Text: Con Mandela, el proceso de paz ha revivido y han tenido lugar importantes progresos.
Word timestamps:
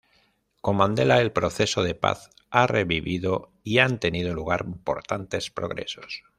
Con 0.61 0.77
Mandela, 0.77 1.21
el 1.21 1.31
proceso 1.31 1.83
de 1.83 1.93
paz 1.93 2.31
ha 2.49 2.65
revivido 2.65 3.51
y 3.63 3.77
han 3.77 3.99
tenido 3.99 4.33
lugar 4.33 4.63
importantes 4.65 5.51
progresos. 5.51 6.23